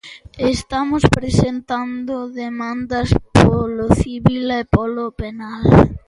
[0.55, 3.09] Estamos presentando demandas
[3.41, 5.61] polo civil e polo penal.